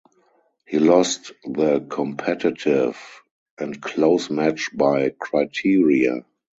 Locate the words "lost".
0.79-1.31